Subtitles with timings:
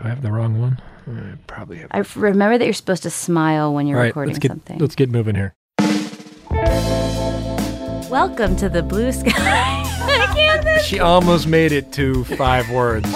[0.00, 0.80] Do I have the wrong one?
[1.06, 1.88] I probably have.
[1.90, 4.48] I f- remember that you're supposed to smile when you're All right, recording let's get
[4.50, 4.78] something.
[4.78, 5.52] let's get moving here.
[8.08, 9.30] Welcome to the blue sky.
[9.36, 10.82] I can't.
[10.84, 13.12] She almost made it to five words.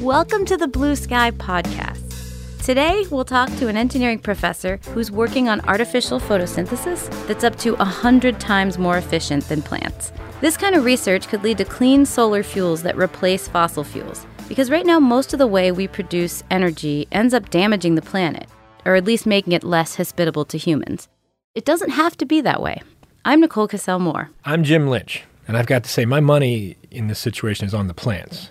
[0.00, 2.64] Welcome to the Blue Sky Podcast.
[2.64, 7.74] Today, we'll talk to an engineering professor who's working on artificial photosynthesis that's up to
[7.74, 10.10] 100 times more efficient than plants.
[10.40, 14.70] This kind of research could lead to clean solar fuels that replace fossil fuels, because
[14.70, 18.48] right now, most of the way we produce energy ends up damaging the planet,
[18.84, 21.08] or at least making it less hospitable to humans.
[21.54, 22.82] It doesn't have to be that way.
[23.24, 24.30] I'm Nicole Casal Moore.
[24.44, 27.88] I'm Jim Lynch, and I've got to say my money in this situation is on
[27.88, 28.50] the plants.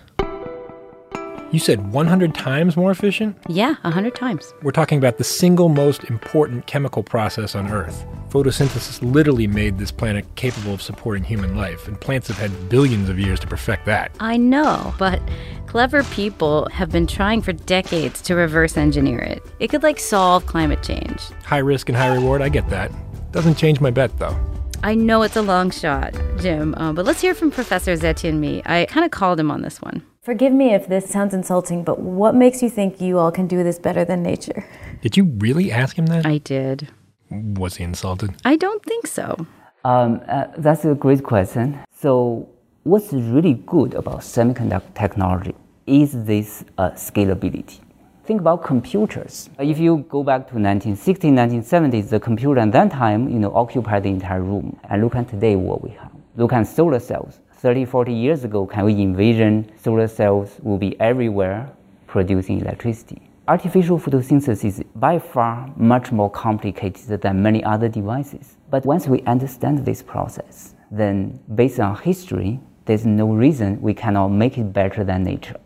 [1.52, 3.36] You said 100 times more efficient?
[3.48, 4.52] Yeah, 100 times.
[4.62, 8.04] We're talking about the single most important chemical process on Earth.
[8.30, 13.08] Photosynthesis literally made this planet capable of supporting human life, and plants have had billions
[13.08, 14.10] of years to perfect that.
[14.18, 15.22] I know, but
[15.66, 19.40] clever people have been trying for decades to reverse engineer it.
[19.60, 21.20] It could like solve climate change.
[21.44, 22.90] High risk and high reward, I get that.
[23.30, 24.36] Doesn't change my bet though.
[24.82, 28.62] I know it's a long shot, Jim, uh, but let's hear from Professor Zetian Mi.
[28.66, 30.02] I kind of called him on this one.
[30.26, 33.62] Forgive me if this sounds insulting, but what makes you think you all can do
[33.62, 34.66] this better than nature?
[35.00, 36.26] Did you really ask him that?
[36.26, 36.88] I did.
[37.30, 38.30] Was he insulted?
[38.44, 39.46] I don't think so.
[39.84, 41.78] Um, uh, that's a great question.
[41.96, 42.48] So,
[42.82, 45.54] what's really good about semiconductor technology
[45.86, 47.78] is this uh, scalability.
[48.24, 49.48] Think about computers.
[49.60, 54.02] If you go back to 1960s, 1970s, the computer at that time, you know, occupied
[54.02, 54.76] the entire room.
[54.90, 56.10] And look at today what we have.
[56.34, 57.38] Look at solar cells.
[57.58, 61.70] 30, 40 years ago, can we envision solar cells will be everywhere
[62.06, 63.22] producing electricity?
[63.48, 68.56] Artificial photosynthesis is by far much more complicated than many other devices.
[68.70, 74.28] But once we understand this process, then based on history, there's no reason we cannot
[74.28, 75.56] make it better than nature.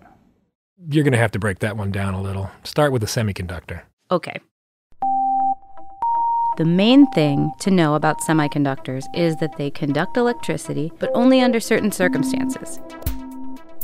[0.88, 2.50] You're going to have to break that one down a little.
[2.64, 3.82] Start with the semiconductor.
[4.10, 4.40] Okay.
[6.56, 11.60] The main thing to know about semiconductors is that they conduct electricity, but only under
[11.60, 12.80] certain circumstances.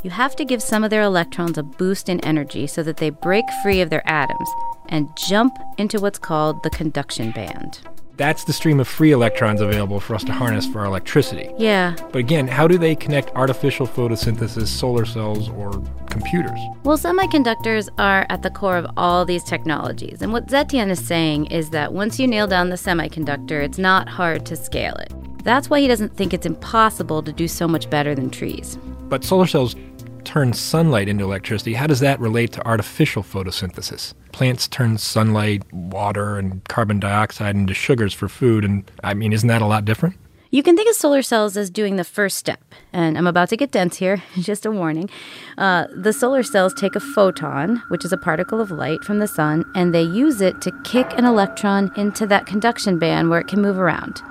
[0.02, 3.10] You have to give some of their electrons a boost in energy so that they
[3.10, 4.48] break free of their atoms
[4.88, 7.80] and jump into what's called the conduction band.
[8.16, 11.50] That's the stream of free electrons available for us to harness for our electricity.
[11.59, 11.94] Yeah.
[12.12, 15.71] But again, how do they connect artificial photosynthesis, solar cells, or
[16.09, 16.59] computers?
[16.82, 20.22] Well, semiconductors are at the core of all these technologies.
[20.22, 24.09] And what Zetian is saying is that once you nail down the semiconductor, it's not
[24.09, 25.12] hard to scale it.
[25.44, 28.78] That's why he doesn't think it's impossible to do so much better than trees.
[29.09, 29.77] But solar cells
[30.26, 31.75] turn sunlight into electricity.
[31.75, 34.12] How does that relate to artificial photosynthesis?
[34.32, 38.65] Plants turn sunlight, water, and carbon dioxide into sugars for food.
[38.65, 40.16] And I mean, isn't that a lot different?
[40.50, 42.62] You can think of solar cells as doing the first step.
[42.92, 45.09] And I'm about to get dense here, just a warning.
[45.56, 49.28] Uh, the solar cells take a photon, which is a particle of light from the
[49.28, 53.48] sun, and they use it to kick an electron into that conduction band where it
[53.48, 54.22] can move around.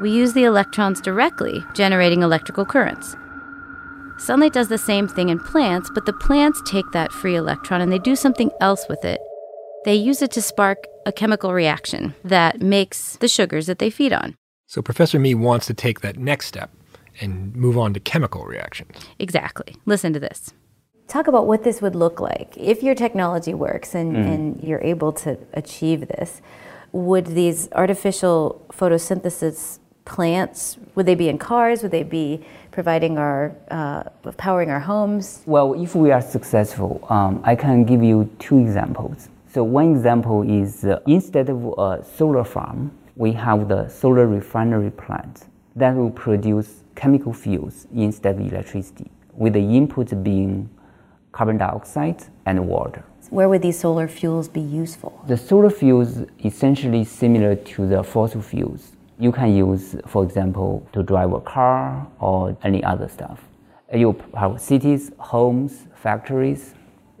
[0.00, 3.16] We use the electrons directly, generating electrical currents.
[4.18, 7.90] Sunlight does the same thing in plants, but the plants take that free electron and
[7.90, 9.20] they do something else with it.
[9.84, 14.12] They use it to spark a chemical reaction that makes the sugars that they feed
[14.12, 14.36] on.
[14.66, 16.70] So Professor Mi wants to take that next step
[17.20, 18.96] and move on to chemical reactions.
[19.18, 19.76] Exactly.
[19.84, 20.52] Listen to this.
[21.06, 22.56] Talk about what this would look like.
[22.56, 24.34] If your technology works and, mm.
[24.34, 26.40] and you're able to achieve this,
[26.92, 31.82] would these artificial photosynthesis plants, would they be in cars?
[31.82, 32.44] Would they be
[32.74, 34.02] providing our, uh,
[34.36, 35.42] powering our homes?
[35.46, 39.28] Well, if we are successful, um, I can give you two examples.
[39.54, 44.90] So, one example is uh, instead of a solar farm, we have the solar refinery
[44.90, 45.44] plant
[45.76, 50.68] that will produce chemical fuels instead of electricity, with the input being
[51.30, 53.04] carbon dioxide and water.
[53.30, 55.12] Where would these solar fuels be useful?
[55.28, 58.92] The solar fuels essentially similar to the fossil fuels.
[59.18, 63.40] You can use, for example, to drive a car or any other stuff.
[63.94, 66.74] You power cities, homes, factories.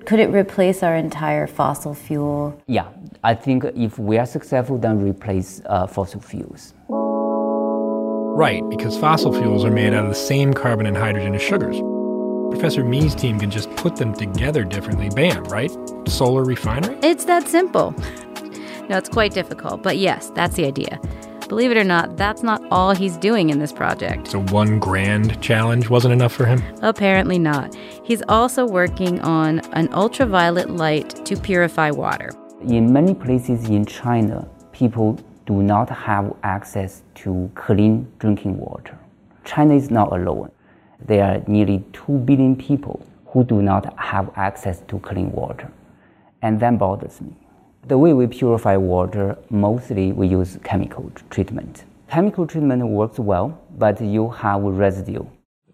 [0.04, 2.60] Could it replace our entire fossil fuel?
[2.66, 2.88] Yeah,
[3.22, 6.74] I think if we are successful, then replace uh, fossil fuels.
[6.88, 11.80] Right, because fossil fuels are made out of the same carbon and hydrogen as sugars.
[12.50, 15.08] Professor Mi's team can just put them together differently.
[15.10, 15.70] Bam, right?
[16.06, 16.98] Solar refinery?
[17.02, 17.94] It's that simple.
[18.88, 21.00] No, it's quite difficult, but yes, that's the idea.
[21.48, 24.28] Believe it or not, that's not all he's doing in this project.
[24.28, 26.62] So one grand challenge wasn't enough for him?
[26.80, 27.74] Apparently not.
[28.02, 32.30] He's also working on an ultraviolet light to purify water.
[32.62, 38.98] In many places in China, people do not have access to clean drinking water.
[39.44, 40.50] China is not alone.
[41.04, 45.70] There are nearly 2 billion people who do not have access to clean water.
[46.40, 47.36] And that bothers me.
[47.86, 51.84] The way we purify water, mostly we use chemical treatment.
[52.08, 55.24] Chemical treatment works well, but you have residue.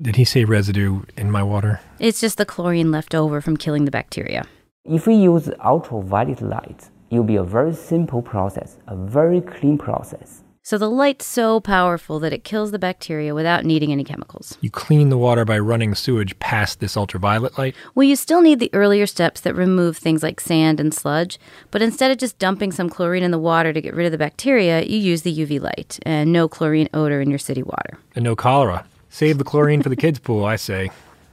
[0.03, 1.81] Did he say residue in my water?
[2.01, 4.45] It's just the chlorine left over from killing the bacteria.
[4.85, 9.79] If we use ultraviolet light, it will be a very simple process, a very clean
[9.79, 10.43] process.
[10.63, 14.59] So the light's so powerful that it kills the bacteria without needing any chemicals.
[14.61, 17.75] You clean the water by running sewage past this ultraviolet light?
[17.95, 21.39] Well, you still need the earlier steps that remove things like sand and sludge,
[21.71, 24.19] but instead of just dumping some chlorine in the water to get rid of the
[24.19, 27.99] bacteria, you use the UV light and no chlorine odor in your city water.
[28.15, 28.85] And no cholera.
[29.09, 30.91] Save the chlorine for the kids' pool, I say.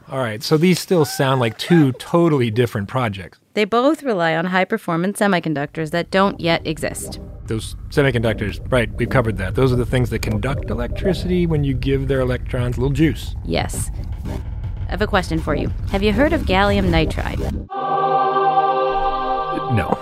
[0.09, 3.39] All right, so these still sound like two totally different projects.
[3.55, 7.19] They both rely on high performance semiconductors that don't yet exist.
[7.47, 9.55] Those semiconductors, right, we've covered that.
[9.55, 13.35] Those are the things that conduct electricity when you give their electrons a little juice.
[13.45, 13.89] Yes.
[14.25, 15.69] I have a question for you.
[15.91, 17.39] Have you heard of gallium nitride?
[19.75, 19.97] No.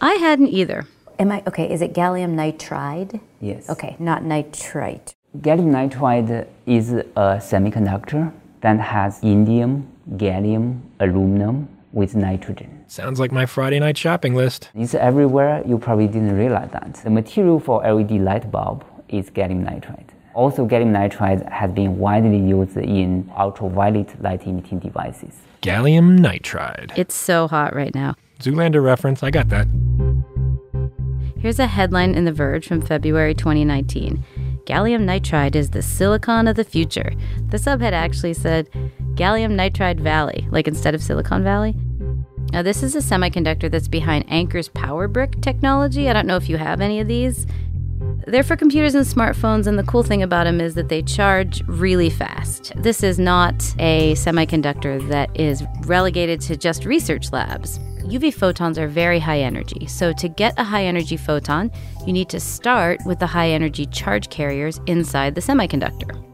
[0.00, 0.86] I hadn't either.
[1.18, 1.72] Am I okay?
[1.72, 3.20] Is it gallium nitride?
[3.40, 3.70] Yes.
[3.70, 5.14] Okay, not nitrite.
[5.38, 12.83] Gallium nitride is a semiconductor that has indium, gallium, aluminum with nitrogen.
[12.94, 14.70] Sounds like my Friday night shopping list.
[14.72, 15.64] It's everywhere.
[15.66, 16.94] You probably didn't realize that.
[17.02, 20.10] The material for LED light bulb is gallium nitride.
[20.32, 25.34] Also, gallium nitride has been widely used in ultraviolet light emitting devices.
[25.60, 26.96] Gallium nitride.
[26.96, 28.14] It's so hot right now.
[28.38, 29.66] Zoolander reference, I got that.
[31.36, 34.22] Here's a headline in The Verge from February 2019.
[34.66, 37.12] Gallium nitride is the silicon of the future.
[37.48, 38.68] The subhead actually said
[39.16, 41.74] Gallium Nitride Valley, like instead of Silicon Valley.
[42.54, 46.08] Now, this is a semiconductor that's behind Anker's power brick technology.
[46.08, 47.48] I don't know if you have any of these.
[48.28, 51.64] They're for computers and smartphones, and the cool thing about them is that they charge
[51.66, 52.72] really fast.
[52.76, 57.80] This is not a semiconductor that is relegated to just research labs.
[58.04, 61.72] UV photons are very high energy, so to get a high energy photon,
[62.06, 66.24] you need to start with the high energy charge carriers inside the semiconductor.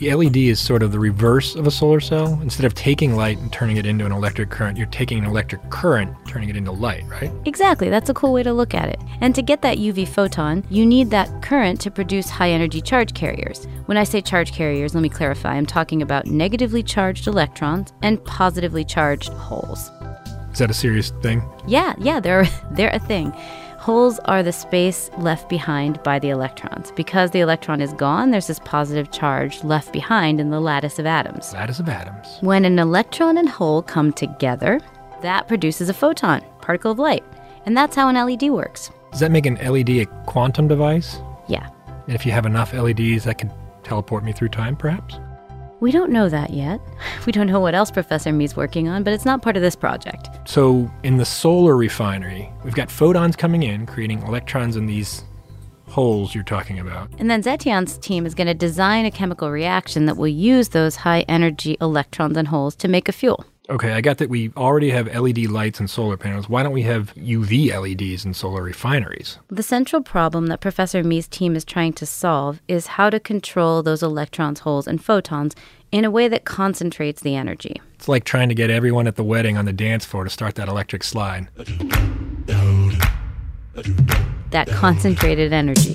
[0.00, 2.40] The LED is sort of the reverse of a solar cell.
[2.40, 5.68] Instead of taking light and turning it into an electric current, you're taking an electric
[5.68, 7.30] current, turning it into light, right?
[7.44, 8.98] Exactly, that's a cool way to look at it.
[9.20, 13.12] And to get that UV photon, you need that current to produce high energy charge
[13.12, 13.68] carriers.
[13.84, 18.24] When I say charge carriers, let me clarify I'm talking about negatively charged electrons and
[18.24, 19.90] positively charged holes.
[20.50, 21.42] Is that a serious thing?
[21.66, 23.34] Yeah, yeah, they're, they're a thing.
[23.90, 26.92] Holes are the space left behind by the electrons.
[26.92, 31.06] Because the electron is gone, there's this positive charge left behind in the lattice of
[31.06, 31.52] atoms.
[31.52, 32.38] Lattice of atoms.
[32.40, 34.78] When an electron and hole come together,
[35.22, 37.24] that produces a photon, particle of light.
[37.66, 38.92] And that's how an LED works.
[39.10, 41.18] Does that make an LED a quantum device?
[41.48, 41.68] Yeah.
[42.06, 43.52] And if you have enough LEDs, that can
[43.82, 45.18] teleport me through time, perhaps?
[45.80, 46.80] We don't know that yet.
[47.26, 49.76] We don't know what else Professor Mi's working on, but it's not part of this
[49.76, 50.28] project.
[50.48, 55.22] So, in the solar refinery, we've got photons coming in, creating electrons in these
[55.86, 57.10] holes you're talking about.
[57.18, 60.96] And then Zetian's team is going to design a chemical reaction that will use those
[60.96, 63.44] high energy electrons and holes to make a fuel.
[63.70, 66.48] Okay, I got that we already have LED lights and solar panels.
[66.48, 69.38] Why don't we have UV LEDs in solar refineries?
[69.46, 73.84] The central problem that Professor Mi's team is trying to solve is how to control
[73.84, 75.54] those electrons, holes, and photons
[75.92, 77.80] in a way that concentrates the energy.
[77.94, 80.56] It's like trying to get everyone at the wedding on the dance floor to start
[80.56, 81.46] that electric slide.
[84.50, 85.94] That concentrated energy.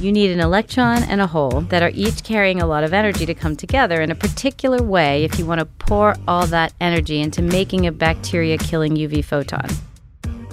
[0.00, 3.26] You need an electron and a hole that are each carrying a lot of energy
[3.26, 7.20] to come together in a particular way if you want to pour all that energy
[7.20, 9.66] into making a bacteria killing UV photon.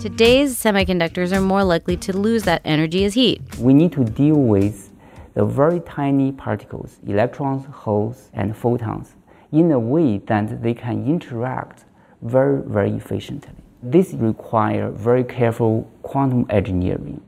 [0.02, 3.40] Today's semiconductors are more likely to lose that energy as heat.
[3.60, 4.90] We need to deal with
[5.36, 9.14] the very tiny particles, electrons, holes, and photons,
[9.52, 11.86] in a way that they can interact
[12.24, 13.54] very, very efficiently.
[13.84, 17.22] This requires very careful quantum engineering.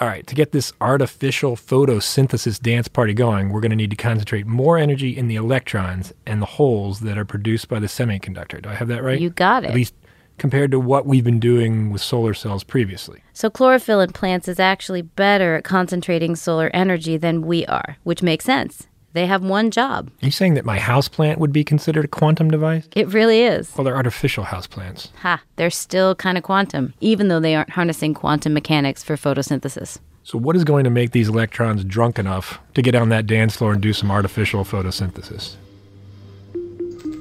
[0.00, 3.96] All right, to get this artificial photosynthesis dance party going, we're going to need to
[3.96, 8.60] concentrate more energy in the electrons and the holes that are produced by the semiconductor.
[8.60, 9.20] Do I have that right?
[9.20, 9.68] You got it.
[9.68, 9.94] At least
[10.36, 13.22] compared to what we've been doing with solar cells previously.
[13.32, 18.20] So, chlorophyll in plants is actually better at concentrating solar energy than we are, which
[18.20, 18.88] makes sense.
[19.14, 20.10] They have one job.
[20.22, 22.88] Are you saying that my houseplant would be considered a quantum device?
[22.96, 23.72] It really is.
[23.76, 25.08] Well, they're artificial houseplants.
[25.22, 30.00] Ha, they're still kind of quantum, even though they aren't harnessing quantum mechanics for photosynthesis.
[30.24, 33.56] So, what is going to make these electrons drunk enough to get on that dance
[33.56, 35.56] floor and do some artificial photosynthesis?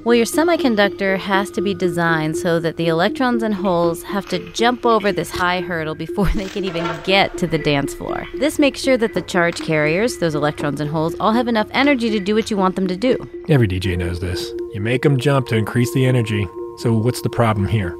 [0.05, 4.51] Well, your semiconductor has to be designed so that the electrons and holes have to
[4.51, 8.27] jump over this high hurdle before they can even get to the dance floor.
[8.35, 12.09] This makes sure that the charge carriers, those electrons and holes, all have enough energy
[12.09, 13.17] to do what you want them to do.
[13.47, 14.51] Every DJ knows this.
[14.73, 16.49] You make them jump to increase the energy.
[16.79, 17.95] So, what's the problem here?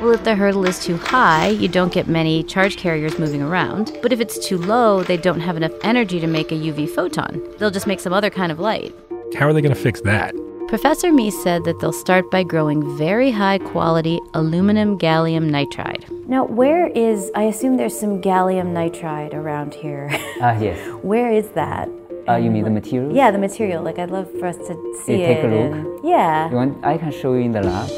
[0.00, 3.96] Well, if the hurdle is too high, you don't get many charge carriers moving around.
[4.02, 7.40] But if it's too low, they don't have enough energy to make a UV photon.
[7.58, 8.92] They'll just make some other kind of light.
[9.36, 10.34] How are they going to fix that?
[10.70, 16.08] Professor Mi said that they'll start by growing very high quality aluminum gallium nitride.
[16.28, 20.08] Now, where is, I assume there's some gallium nitride around here.
[20.40, 20.78] Ah, yes.
[21.02, 21.88] where is that?
[22.28, 23.12] Uh, you mean the material?
[23.12, 23.82] Yeah, the material.
[23.82, 25.34] Like, I'd love for us to see You it.
[25.34, 25.72] take a look?
[25.72, 26.48] and- yeah.
[26.50, 27.90] You want, I can show you in the lab.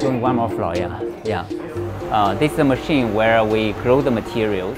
[0.00, 1.00] Doing one more floor, yeah.
[1.24, 1.42] Yeah.
[2.10, 4.76] Uh, this is a machine where we grow the materials.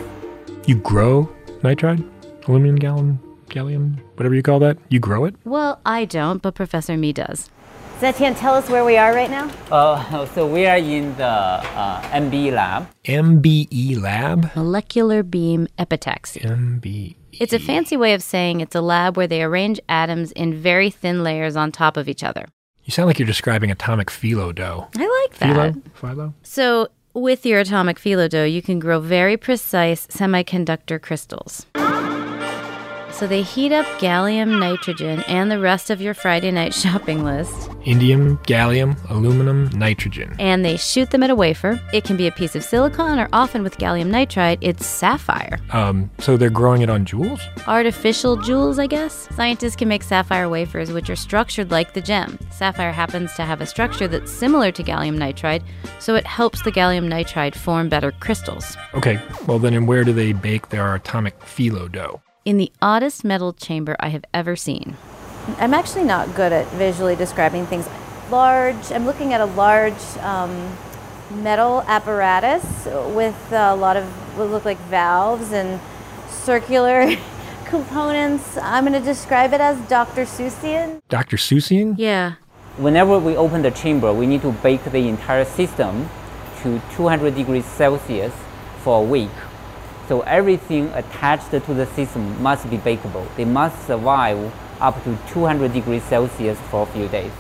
[0.67, 1.29] You grow
[1.61, 2.03] nitride?
[2.49, 3.19] Aluminum, gallium,
[3.49, 4.79] gallium, whatever you call that?
[4.89, 5.35] You grow it?
[5.45, 7.51] Well, I don't, but Professor Mi does.
[8.01, 9.51] Zetian, tell us where we are right now.
[9.71, 12.89] Uh, so we are in the uh, MB lab.
[13.05, 14.57] MBE Lab?
[14.57, 16.43] Molecular beam epitaxy.
[16.43, 17.17] MBE.
[17.33, 20.91] It's a fancy way of saying it's a lab where they arrange atoms in very
[20.91, 22.47] thin layers on top of each other.
[22.85, 24.89] You sound like you're describing atomic phyllo dough.
[24.97, 25.75] I like that.
[25.75, 25.83] Phyllo?
[25.95, 26.35] Philo?
[26.43, 31.65] So, with your atomic phyllo dough, you can grow very precise semiconductor crystals.
[33.25, 37.55] So they heat up gallium, nitrogen, and the rest of your Friday night shopping list,
[37.87, 40.37] Indium, gallium, aluminum, nitrogen.
[40.39, 41.81] and they shoot them at a wafer.
[41.95, 45.59] It can be a piece of silicon, or often with gallium nitride, it's sapphire.
[45.71, 47.41] Um, so they're growing it on jewels?
[47.67, 49.27] Artificial jewels, I guess.
[49.35, 52.39] Scientists can make sapphire wafers, which are structured like the gem.
[52.51, 55.63] Sapphire happens to have a structure that's similar to gallium nitride,
[55.99, 58.77] so it helps the gallium nitride form better crystals.
[58.93, 62.21] Okay, well then and where do they bake their atomic phyllo dough?
[62.45, 64.97] In the oddest metal chamber I have ever seen.
[65.59, 67.89] I'm actually not good at visually describing things.
[68.31, 70.77] Large, I'm looking at a large um,
[71.31, 72.65] metal apparatus
[73.15, 74.05] with a lot of
[74.37, 75.81] what look like valves and
[76.29, 77.17] circular
[77.65, 78.59] components.
[78.59, 80.27] I'm going to describe it as Dr.
[80.27, 81.01] Seussian.
[81.09, 81.39] Dr.
[81.39, 81.95] Seussian?
[81.97, 82.35] Yeah.
[82.77, 86.11] Whenever we open the chamber, we need to bake the entire system
[86.63, 88.35] to 200 degrees Celsius
[88.83, 89.31] for a week.
[90.09, 93.27] So everything attached to the system must be bakeable.
[93.37, 97.33] They must survive up to 200 degrees Celsius for a few days.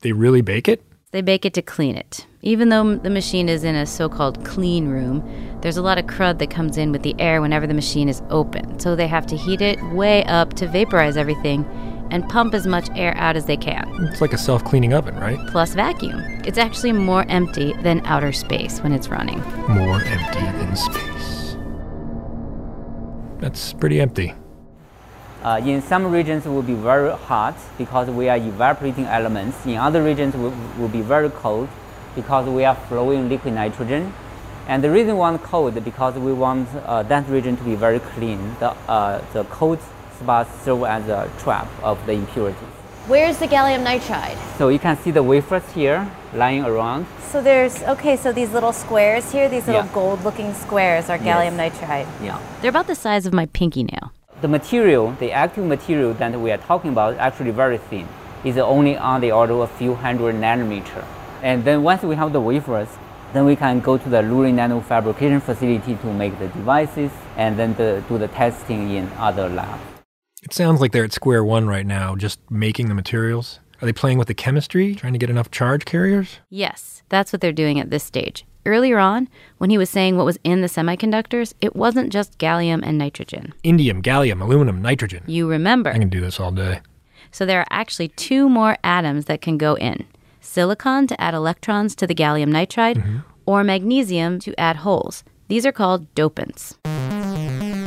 [0.00, 0.82] They really bake it?
[1.12, 2.26] They bake it to clean it.
[2.42, 5.22] Even though the machine is in a so called clean room,
[5.60, 8.22] there's a lot of crud that comes in with the air whenever the machine is
[8.30, 8.78] open.
[8.78, 11.64] So they have to heat it way up to vaporize everything
[12.12, 15.16] and pump as much air out as they can, It's like a self cleaning oven,
[15.16, 15.38] right?
[15.48, 16.20] plus vacuum.
[16.44, 19.40] It's actually more empty than outer space when it's running.
[19.68, 21.39] More empty than space.
[23.40, 24.34] That's pretty empty.
[25.42, 29.64] Uh, in some regions, it will be very hot because we are evaporating elements.
[29.64, 31.68] In other regions, will will be very cold
[32.14, 34.12] because we are flowing liquid nitrogen.
[34.68, 38.00] And the reason we want cold because we want uh, that region to be very
[38.00, 38.54] clean.
[38.60, 39.78] The, uh, the cold
[40.18, 42.79] spots serve as a trap of the impurities.
[43.10, 44.38] Where's the gallium nitride?
[44.56, 47.06] So you can see the wafers here lying around.
[47.32, 49.92] So there's, okay, so these little squares here, these little Yeah.
[49.92, 51.72] gold looking squares are gallium Yes.
[51.74, 52.06] nitride.
[52.22, 52.38] Yeah.
[52.60, 54.12] They're about the size of my pinky nail.
[54.42, 58.06] The material, the active material that we are talking about, is actually very thin.
[58.44, 61.02] It's only on the order of a few hundred nanometer.
[61.42, 62.90] And then once we have the wafers,
[63.32, 67.58] then we can go to the Lurie Nano fabrication facility to make the devices and
[67.58, 69.89] then the, do the testing in other labs.
[70.42, 73.60] It sounds like they're at square one right now, just making the materials.
[73.82, 76.38] Are they playing with the chemistry, trying to get enough charge carriers?
[76.48, 78.44] Yes, that's what they're doing at this stage.
[78.66, 79.28] Earlier on,
[79.58, 83.54] when he was saying what was in the semiconductors, it wasn't just gallium and nitrogen.
[83.64, 85.22] Indium, gallium, aluminum, nitrogen.
[85.26, 85.90] You remember.
[85.90, 86.80] I can do this all day.
[87.30, 90.06] So there are actually two more atoms that can go in
[90.40, 93.18] silicon to add electrons to the gallium nitride, mm-hmm.
[93.46, 95.22] or magnesium to add holes.
[95.48, 96.76] These are called dopants.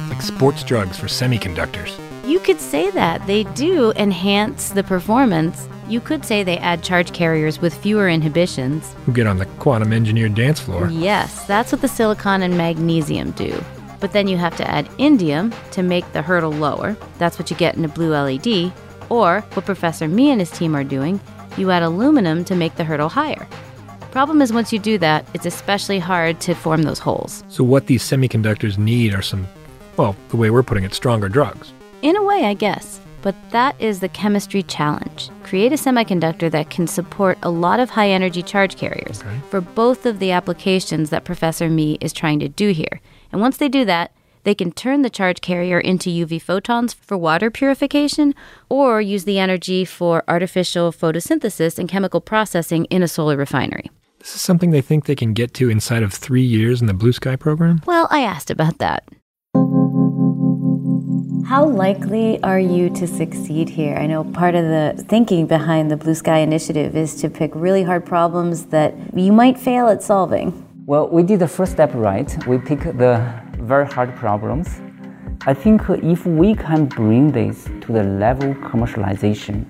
[0.09, 1.99] Like sports drugs for semiconductors.
[2.25, 3.27] You could say that.
[3.27, 5.67] They do enhance the performance.
[5.89, 8.93] You could say they add charge carriers with fewer inhibitions.
[9.05, 10.87] Who get on the quantum engineered dance floor.
[10.87, 13.61] Yes, that's what the silicon and magnesium do.
[13.99, 16.95] But then you have to add indium to make the hurdle lower.
[17.17, 18.71] That's what you get in a blue LED.
[19.09, 21.19] Or what Professor Mi and his team are doing,
[21.57, 23.45] you add aluminum to make the hurdle higher.
[24.11, 27.43] Problem is, once you do that, it's especially hard to form those holes.
[27.49, 29.45] So, what these semiconductors need are some,
[29.97, 31.73] well, the way we're putting it, stronger drugs.
[32.03, 32.99] In a way, I guess.
[33.21, 35.29] But that is the chemistry challenge.
[35.43, 39.39] Create a semiconductor that can support a lot of high energy charge carriers Okay.
[39.49, 42.99] for both of the applications that Professor Mi is trying to do here.
[43.31, 44.11] And once they do that,
[44.45, 48.35] They can turn the charge carrier into UV photons for water purification
[48.67, 53.89] or use the energy for artificial photosynthesis and chemical processing in a solar refinery.
[54.19, 56.93] This is something they think they can get to inside of three years in the
[56.93, 57.81] Blue Sky program?
[57.85, 59.05] Well, I asked about that.
[61.45, 63.97] How likely are you to succeed here?
[63.97, 67.83] I know part of the thinking behind the Blue Sky Initiative is to pick really
[67.83, 70.65] hard problems that you might fail at solving.
[70.85, 72.31] Well, we did the first step right.
[72.47, 74.81] We picked the very hard problems.
[75.45, 79.65] I think if we can bring this to the level commercialization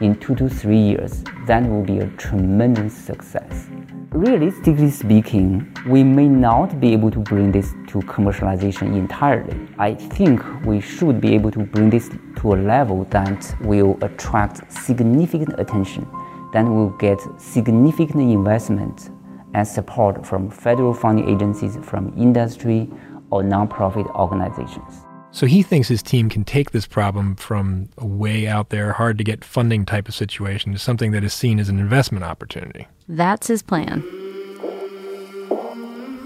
[0.00, 3.68] in two to three years, that will be a tremendous success.
[4.12, 9.54] Realistically speaking, we may not be able to bring this to commercialization entirely.
[9.78, 14.72] I think we should be able to bring this to a level that will attract
[14.72, 16.08] significant attention,
[16.54, 19.10] that will get significant investment
[19.52, 22.88] and support from federal funding agencies, from industry,
[23.30, 25.04] or nonprofit organizations.
[25.32, 29.18] So he thinks his team can take this problem from a way out there, hard
[29.18, 32.88] to get funding type of situation to something that is seen as an investment opportunity.
[33.08, 34.04] That's his plan.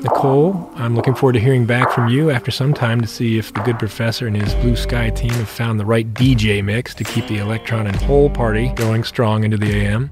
[0.03, 3.55] Nicole, I'm looking forward to hearing back from you after some time to see if
[3.55, 7.05] the good professor and his Blue Sky team have found the right DJ mix to
[7.05, 10.11] keep the electron and hole party going strong into the AM.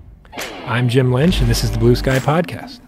[0.66, 2.80] I'm Jim Lynch, and this is the Blue Sky Podcast.